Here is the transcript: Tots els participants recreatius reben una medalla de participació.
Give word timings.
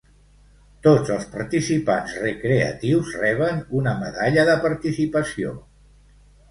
Tots 0.85 1.11
els 1.15 1.27
participants 1.33 2.15
recreatius 2.23 3.13
reben 3.21 3.63
una 3.83 3.97
medalla 4.03 4.49
de 4.51 4.61
participació. 4.69 5.59